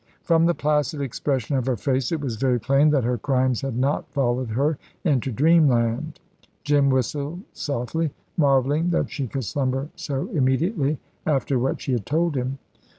[0.23, 3.77] From the placid expression of her face it was very plain that her crimes had
[3.77, 6.19] not followed her into Dreamland.
[6.63, 12.33] Jim whistled softly, marvelling that she could slumber so immediately after what she had told
[12.35, 12.57] him.